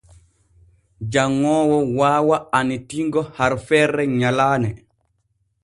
[1.11, 4.69] Janŋoowo waawa annitingo harfeere nyalaane.